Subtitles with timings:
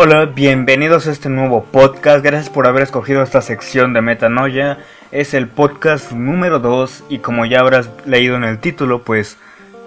[0.00, 2.24] Hola, bienvenidos a este nuevo podcast.
[2.24, 4.78] Gracias por haber escogido esta sección de Metanoia.
[5.10, 9.38] Es el podcast número 2 y como ya habrás leído en el título, pues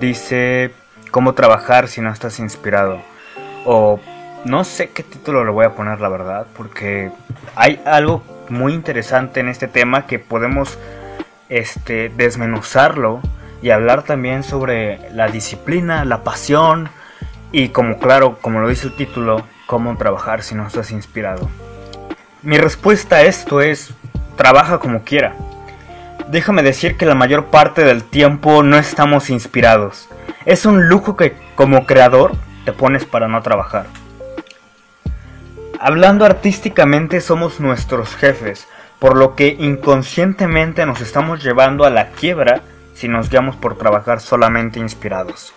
[0.00, 0.72] dice
[1.12, 3.00] cómo trabajar si no estás inspirado.
[3.64, 4.00] O
[4.44, 7.12] no sé qué título le voy a poner, la verdad, porque
[7.54, 10.78] hay algo muy interesante en este tema que podemos
[11.48, 13.20] este, desmenuzarlo
[13.62, 16.88] y hablar también sobre la disciplina, la pasión
[17.52, 21.48] y como claro, como lo dice el título, cómo trabajar si no estás inspirado.
[22.42, 23.94] Mi respuesta a esto es,
[24.36, 25.36] trabaja como quiera.
[26.28, 30.08] Déjame decir que la mayor parte del tiempo no estamos inspirados.
[30.46, 32.32] Es un lujo que como creador
[32.64, 33.86] te pones para no trabajar.
[35.78, 38.66] Hablando artísticamente somos nuestros jefes,
[38.98, 42.62] por lo que inconscientemente nos estamos llevando a la quiebra
[42.94, 45.52] si nos guiamos por trabajar solamente inspirados.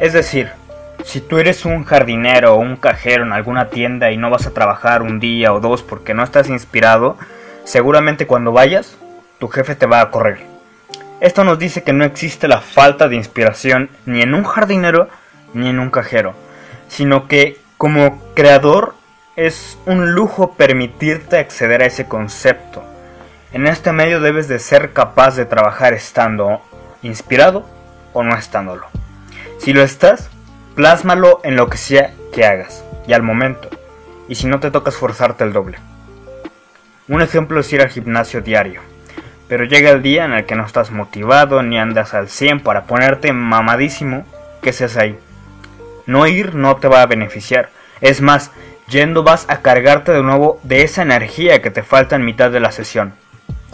[0.00, 0.50] Es decir,
[1.04, 4.54] si tú eres un jardinero o un cajero en alguna tienda y no vas a
[4.54, 7.18] trabajar un día o dos porque no estás inspirado,
[7.64, 8.96] seguramente cuando vayas,
[9.38, 10.38] tu jefe te va a correr.
[11.20, 15.10] Esto nos dice que no existe la falta de inspiración ni en un jardinero
[15.52, 16.34] ni en un cajero,
[16.88, 18.94] sino que como creador
[19.36, 22.82] es un lujo permitirte acceder a ese concepto.
[23.52, 26.62] En este medio debes de ser capaz de trabajar estando
[27.02, 27.66] inspirado
[28.14, 28.86] o no estándolo.
[29.60, 30.30] Si lo estás,
[30.74, 33.68] Plásmalo en lo que sea que hagas, y al momento,
[34.28, 35.78] y si no te toca esforzarte el doble.
[37.08, 38.80] Un ejemplo es ir al gimnasio diario,
[39.48, 42.84] pero llega el día en el que no estás motivado ni andas al 100 para
[42.84, 44.24] ponerte mamadísimo,
[44.62, 45.18] ¿qué seas ahí?
[46.06, 47.68] No ir no te va a beneficiar,
[48.00, 48.52] es más,
[48.88, 52.60] yendo vas a cargarte de nuevo de esa energía que te falta en mitad de
[52.60, 53.12] la sesión.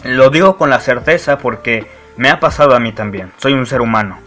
[0.03, 1.85] Lo digo con la certeza porque
[2.17, 4.26] me ha pasado a mí también, soy un ser humano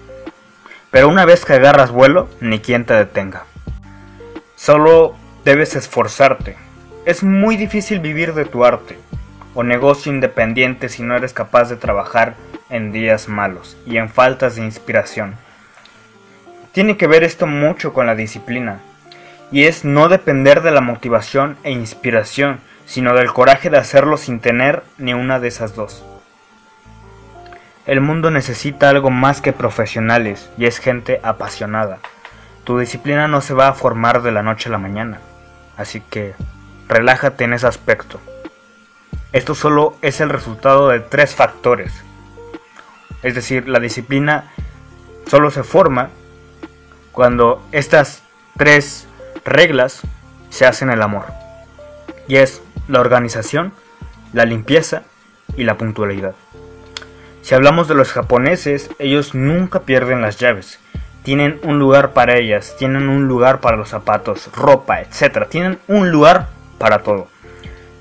[0.91, 3.45] pero una vez que agarras vuelo, ni quien te detenga.
[4.57, 6.57] Solo debes esforzarte.
[7.05, 8.99] Es muy difícil vivir de tu arte
[9.55, 12.35] o negocio independiente si no eres capaz de trabajar
[12.69, 15.35] en días malos y en faltas de inspiración.
[16.73, 18.81] Tiene que ver esto mucho con la disciplina,
[19.51, 24.39] y es no depender de la motivación e inspiración, sino del coraje de hacerlo sin
[24.39, 26.05] tener ni una de esas dos.
[27.91, 31.99] El mundo necesita algo más que profesionales y es gente apasionada.
[32.63, 35.19] Tu disciplina no se va a formar de la noche a la mañana,
[35.77, 36.35] así que
[36.87, 38.21] relájate en ese aspecto.
[39.33, 41.93] Esto solo es el resultado de tres factores.
[43.25, 44.53] Es decir, la disciplina
[45.27, 46.11] solo se forma
[47.11, 48.23] cuando estas
[48.57, 49.09] tres
[49.45, 50.03] reglas
[50.49, 51.25] se hacen el amor.
[52.29, 53.73] Y es la organización,
[54.33, 55.03] la limpieza
[55.57, 56.37] y la puntualidad.
[57.43, 60.79] Si hablamos de los japoneses, ellos nunca pierden las llaves.
[61.23, 65.47] Tienen un lugar para ellas, tienen un lugar para los zapatos, ropa, etc.
[65.49, 66.49] Tienen un lugar
[66.79, 67.29] para todo.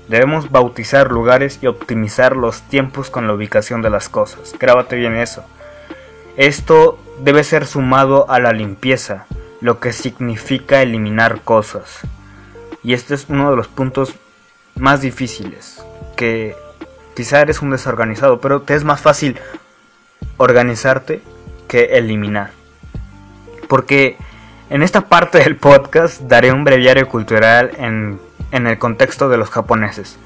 [0.08, 4.54] Debemos bautizar lugares y optimizar los tiempos con la ubicación de las cosas.
[4.58, 5.44] Grábate bien eso.
[6.36, 9.26] Esto debe ser sumado a la limpieza,
[9.60, 12.00] lo que significa eliminar cosas.
[12.82, 14.14] Y este es uno de los puntos
[14.74, 15.84] más difíciles
[16.16, 16.56] que
[17.20, 19.38] Quizá eres un desorganizado, pero te es más fácil
[20.38, 21.20] organizarte
[21.68, 22.52] que eliminar.
[23.68, 24.16] Porque
[24.70, 28.18] en esta parte del podcast daré un breviario cultural en,
[28.52, 30.18] en el contexto de los japoneses.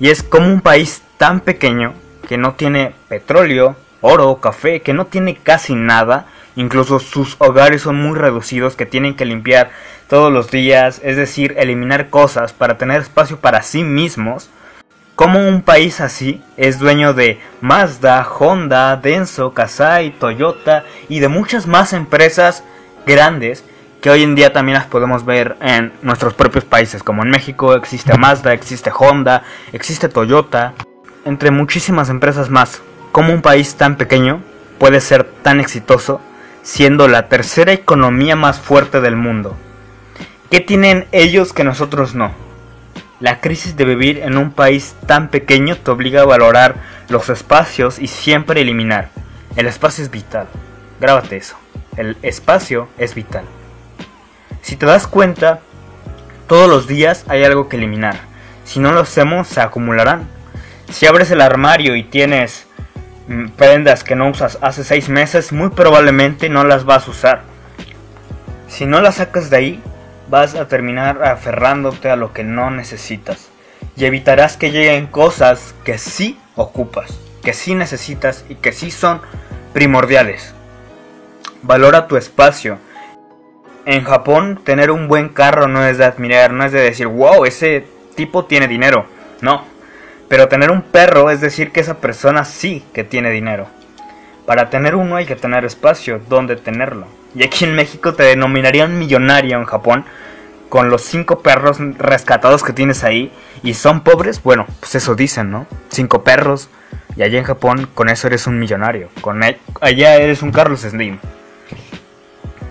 [0.00, 1.94] Y es como un país tan pequeño
[2.26, 6.26] que no tiene petróleo, oro, café, que no tiene casi nada,
[6.56, 9.70] incluso sus hogares son muy reducidos que tienen que limpiar
[10.08, 14.50] todos los días, es decir, eliminar cosas para tener espacio para sí mismos,
[15.16, 21.66] como un país así es dueño de Mazda, Honda, Denso, Kasai, Toyota y de muchas
[21.66, 22.62] más empresas
[23.06, 23.64] grandes
[24.02, 27.74] que hoy en día también las podemos ver en nuestros propios países, como en México
[27.74, 30.74] existe Mazda, existe Honda, existe Toyota,
[31.24, 32.82] entre muchísimas empresas más.
[33.10, 34.42] ¿Cómo un país tan pequeño
[34.78, 36.20] puede ser tan exitoso
[36.62, 39.56] siendo la tercera economía más fuerte del mundo?
[40.50, 42.45] ¿Qué tienen ellos que nosotros no?
[43.18, 46.76] La crisis de vivir en un país tan pequeño te obliga a valorar
[47.08, 49.08] los espacios y siempre eliminar.
[49.56, 50.48] El espacio es vital.
[51.00, 51.56] Grábate eso.
[51.96, 53.44] El espacio es vital.
[54.60, 55.60] Si te das cuenta,
[56.46, 58.16] todos los días hay algo que eliminar.
[58.64, 60.28] Si no lo hacemos, se acumularán.
[60.90, 62.66] Si abres el armario y tienes
[63.28, 67.42] mm, prendas que no usas hace seis meses, muy probablemente no las vas a usar.
[68.68, 69.82] Si no las sacas de ahí,
[70.28, 73.48] vas a terminar aferrándote a lo que no necesitas
[73.96, 79.20] y evitarás que lleguen cosas que sí ocupas, que sí necesitas y que sí son
[79.72, 80.54] primordiales.
[81.62, 82.78] Valora tu espacio
[83.86, 87.44] en Japón tener un buen carro no es de admirar, no es de decir, wow,
[87.44, 87.86] ese
[88.16, 89.06] tipo tiene dinero.
[89.40, 89.64] No.
[90.28, 93.68] Pero tener un perro es decir que esa persona sí que tiene dinero.
[94.44, 97.06] Para tener uno hay que tener espacio donde tenerlo.
[97.36, 100.06] Y aquí en México te denominarían millonario en Japón
[100.70, 103.30] con los cinco perros rescatados que tienes ahí
[103.62, 105.66] y son pobres, bueno, pues eso dicen, ¿no?
[105.90, 106.70] Cinco perros
[107.14, 110.80] y allá en Japón con eso eres un millonario, con e, allá eres un Carlos
[110.80, 111.18] Slim.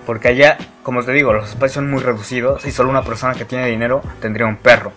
[0.08, 3.46] Porque allá, como te digo, los espacios son muy reducidos y solo una persona que
[3.46, 4.94] tiene dinero tendría un perro.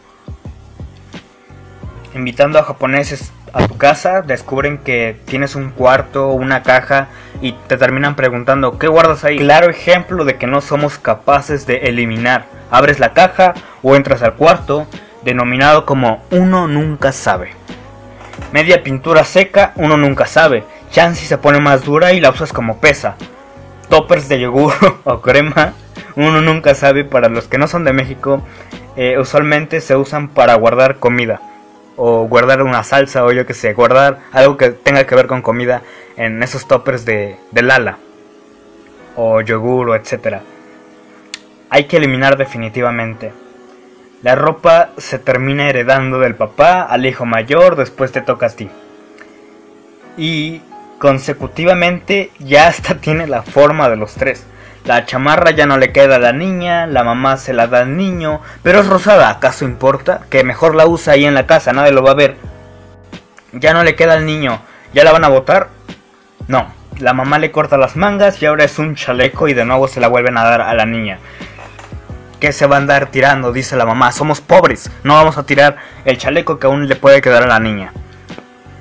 [2.15, 7.09] Invitando a japoneses a tu casa, descubren que tienes un cuarto, una caja
[7.41, 9.39] y te terminan preguntando ¿qué guardas ahí?
[9.39, 12.47] Claro ejemplo de que no somos capaces de eliminar.
[12.71, 14.87] Abres la caja o entras al cuarto,
[15.25, 17.51] denominado como uno nunca sabe.
[18.53, 20.65] Media pintura seca, uno nunca sabe.
[20.91, 23.17] Chancy se pone más dura y la usas como pesa.
[23.89, 24.75] Toppers de yogur
[25.05, 25.73] o crema,
[26.17, 27.05] uno nunca sabe.
[27.05, 28.43] Para los que no son de México,
[28.97, 31.41] eh, usualmente se usan para guardar comida
[31.99, 35.43] o guardar una salsa o yo que sé, guardar algo que tenga que ver con
[35.43, 35.83] comida
[36.17, 37.99] en esos toppers de, de Lala
[39.17, 40.43] o yogur o etcétera.
[41.71, 43.33] Hay que eliminar definitivamente.
[44.23, 48.71] La ropa se termina heredando del papá al hijo mayor, después te toca a ti.
[50.17, 50.63] Y
[50.99, 54.47] consecutivamente ya hasta tiene la forma de los tres.
[54.85, 57.97] La chamarra ya no le queda a la niña, la mamá se la da al
[57.97, 60.23] niño, pero es rosada, ¿acaso importa?
[60.31, 62.37] Que mejor la usa ahí en la casa, nadie lo va a ver.
[63.53, 64.61] Ya no le queda al niño,
[64.95, 65.69] ¿ya la van a botar?
[66.47, 69.89] No, la mamá le corta las mangas y ahora es un chaleco y de nuevo
[69.89, 71.19] se la vuelven a dar a la niña.
[72.41, 73.53] ¿Qué se va a andar tirando?
[73.53, 77.21] Dice la mamá, somos pobres, no vamos a tirar el chaleco que aún le puede
[77.21, 77.93] quedar a la niña.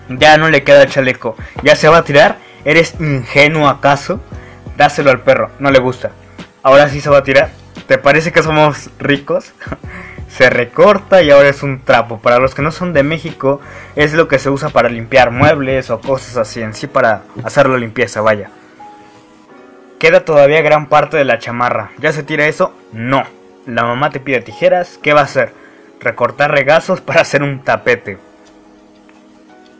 [0.09, 4.21] Ya no le queda el chaleco, ya se va a tirar, ¿eres ingenuo acaso?
[4.77, 6.11] Dáselo al perro, no le gusta.
[6.63, 7.49] Ahora sí se va a tirar.
[7.87, 9.53] ¿Te parece que somos ricos?
[10.29, 12.19] se recorta y ahora es un trapo.
[12.19, 13.59] Para los que no son de México,
[13.95, 17.67] es lo que se usa para limpiar muebles o cosas así, en sí para hacer
[17.67, 18.49] la limpieza, vaya.
[19.99, 21.91] Queda todavía gran parte de la chamarra.
[21.97, 22.73] ¿Ya se tira eso?
[22.93, 23.23] No.
[23.65, 25.53] La mamá te pide tijeras, ¿qué va a hacer?
[25.99, 28.17] Recortar regazos para hacer un tapete.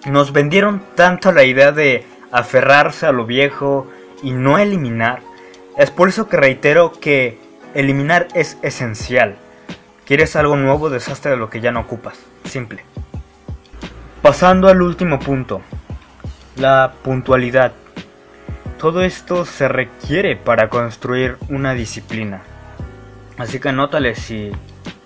[0.05, 3.87] Nos vendieron tanto la idea de aferrarse a lo viejo,
[4.23, 5.21] y no eliminar.
[5.77, 7.37] Es por eso que reitero que
[7.73, 9.37] eliminar es esencial.
[10.05, 12.17] Quieres algo nuevo, deshazte de lo que ya no ocupas.
[12.45, 12.83] Simple.
[14.21, 15.61] Pasando al último punto.
[16.55, 17.73] La puntualidad.
[18.79, 22.41] Todo esto se requiere para construir una disciplina.
[23.37, 24.51] Así que anótale si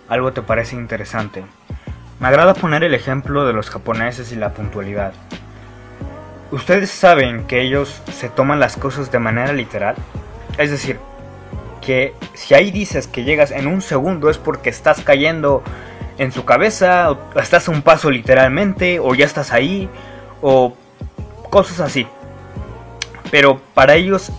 [0.07, 1.43] algo te parece interesante.
[2.19, 5.13] Me agrada poner el ejemplo de los japoneses y la puntualidad.
[6.51, 9.95] Ustedes saben que ellos se toman las cosas de manera literal.
[10.57, 10.99] Es decir,
[11.81, 15.63] que si ahí dices que llegas en un segundo es porque estás cayendo
[16.17, 19.89] en su cabeza, o estás a un paso literalmente, o ya estás ahí,
[20.41, 20.75] o
[21.49, 22.05] cosas así.
[23.31, 24.31] Pero para ellos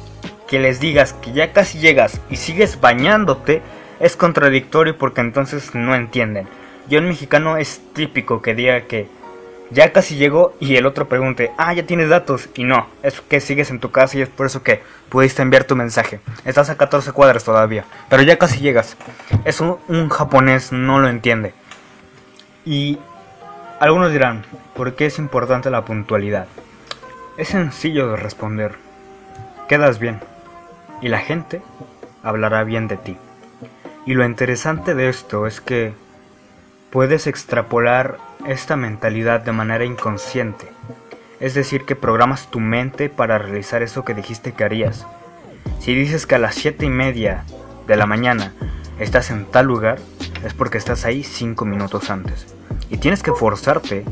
[0.46, 3.62] que les digas que ya casi llegas y sigues bañándote
[4.00, 6.46] es contradictorio porque entonces no entienden.
[6.88, 9.08] Yo en mexicano es típico que diga que
[9.72, 12.48] ya casi llegó y el otro pregunte, ah, ya tienes datos.
[12.54, 15.64] Y no, es que sigues en tu casa y es por eso que pudiste enviar
[15.64, 16.20] tu mensaje.
[16.44, 18.96] Estás a 14 cuadras todavía, pero ya casi llegas.
[19.44, 21.54] Eso un japonés no lo entiende.
[22.64, 22.98] Y
[23.80, 26.46] algunos dirán, ¿por qué es importante la puntualidad?
[27.36, 28.72] Es sencillo de responder.
[29.68, 30.20] Quedas bien
[31.00, 31.62] y la gente
[32.22, 33.16] hablará bien de ti.
[34.06, 35.94] Y lo interesante de esto es que
[36.90, 40.68] puedes extrapolar esta mentalidad de manera inconsciente.
[41.40, 45.06] Es decir, que programas tu mente para realizar eso que dijiste que harías.
[45.80, 47.44] Si dices que a las 7 y media
[47.86, 48.52] de la mañana
[48.98, 49.98] estás en tal lugar,
[50.44, 52.54] es porque estás ahí 5 minutos antes.
[52.90, 54.04] Y tienes que forzarte,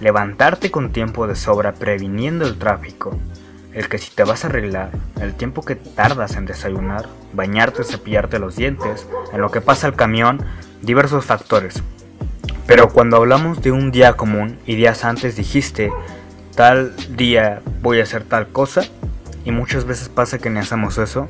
[0.00, 3.18] levantarte con tiempo de sobra previniendo el tráfico.
[3.72, 4.90] El que si te vas a arreglar,
[5.20, 9.94] el tiempo que tardas en desayunar, bañarte, cepillarte los dientes, en lo que pasa el
[9.94, 10.44] camión,
[10.82, 11.82] diversos factores.
[12.68, 15.90] Pero cuando hablamos de un día común y días antes dijiste,
[16.54, 18.82] tal día voy a hacer tal cosa,
[19.46, 21.26] y muchas veces pasa que ni hacemos eso,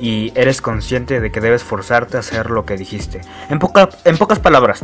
[0.00, 3.20] y eres consciente de que debes forzarte a hacer lo que dijiste.
[3.50, 3.60] En,
[4.04, 4.80] en pocas palabras,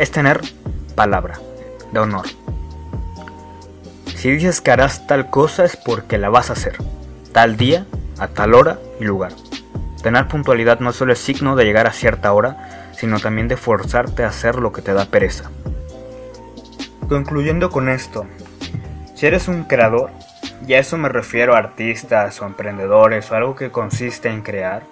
[0.00, 0.40] es tener
[0.96, 1.38] palabra
[1.92, 2.26] de honor.
[4.16, 6.78] Si dices que harás tal cosa es porque la vas a hacer,
[7.30, 7.86] tal día,
[8.18, 9.32] a tal hora y lugar.
[10.02, 12.71] Tener puntualidad no solo es signo de llegar a cierta hora,
[13.02, 15.50] sino también de forzarte a hacer lo que te da pereza.
[17.08, 18.26] Concluyendo con esto,
[19.16, 20.10] si eres un creador,
[20.68, 24.84] y a eso me refiero a artistas o emprendedores o algo que consiste en crear,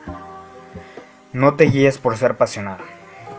[1.33, 2.83] No te guíes por ser apasionado.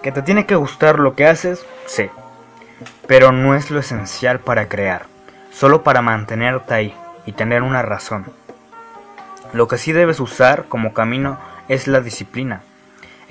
[0.01, 2.09] Que te tiene que gustar lo que haces, sí.
[3.07, 5.07] Pero no es lo esencial para crear,
[5.51, 8.23] solo para mantenerte ahí y tener una razón.
[9.51, 12.61] Lo que sí debes usar como camino es la disciplina.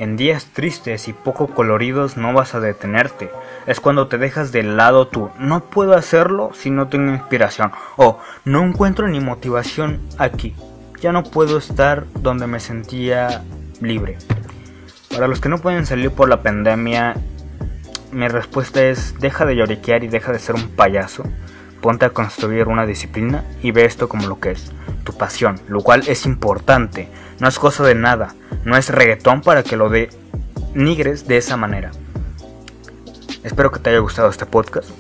[0.01, 3.31] En días tristes y poco coloridos no vas a detenerte.
[3.67, 5.29] Es cuando te dejas de lado tú.
[5.39, 7.73] No puedo hacerlo si no tengo inspiración.
[7.99, 10.55] O no encuentro ni motivación aquí.
[11.03, 13.43] Ya no puedo estar donde me sentía
[13.83, 14.17] libre.
[15.11, 17.17] Para los que no pueden salir por la pandemia,
[18.11, 21.25] mi respuesta es deja de lloriquear y deja de ser un payaso.
[21.83, 25.81] Ponte a construir una disciplina y ve esto como lo que es, tu pasión, lo
[25.83, 31.27] cual es importante, no es cosa de nada, no es reggaetón para que lo denigres
[31.27, 31.91] de esa manera.
[33.43, 34.91] Espero que te haya gustado este podcast.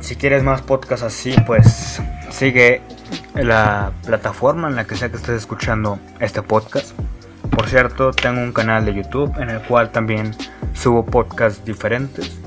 [0.00, 2.82] Si quieres más podcasts así, pues sigue
[3.34, 6.92] la plataforma en la que sea que estés escuchando este podcast.
[7.50, 10.36] Por cierto, tengo un canal de YouTube en el cual también
[10.74, 12.38] subo podcasts diferentes.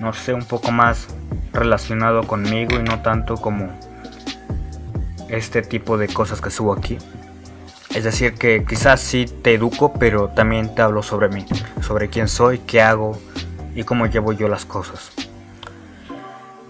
[0.00, 1.08] No sé, un poco más
[1.52, 3.68] relacionado conmigo y no tanto como
[5.28, 6.98] este tipo de cosas que subo aquí.
[7.94, 11.46] Es decir, que quizás sí te educo, pero también te hablo sobre mí,
[11.80, 13.18] sobre quién soy, qué hago
[13.74, 15.12] y cómo llevo yo las cosas.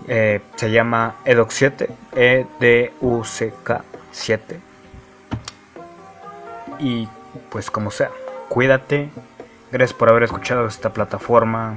[0.08, 4.60] Eh, se llama EDUC7, E-D-U-C-K 7.
[6.78, 7.08] Y
[7.50, 8.10] pues como sea,
[8.48, 9.10] cuídate.
[9.72, 11.74] Gracias por haber escuchado esta plataforma.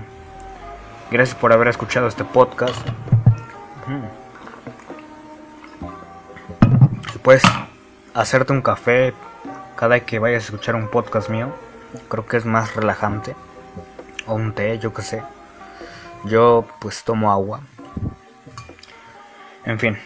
[1.12, 2.78] Gracias por haber escuchado este podcast.
[7.30, 7.44] Puedes
[8.16, 9.14] hacerte un café
[9.76, 11.54] cada que vayas a escuchar un podcast mío.
[12.08, 13.36] Creo que es más relajante.
[14.26, 15.22] O un té, yo que sé.
[16.26, 17.60] Yo pues tomo agua.
[19.64, 20.00] En fin,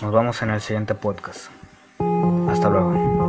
[0.00, 1.50] nos vemos en el siguiente podcast.
[2.48, 3.21] Hasta luego.